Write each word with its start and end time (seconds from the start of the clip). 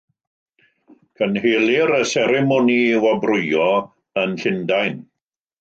Cynhelir 1.19 1.93
y 1.99 2.01
seremoni 2.13 2.79
wobrwyo 3.05 3.71
yn 4.23 4.35
Llundain. 4.41 5.01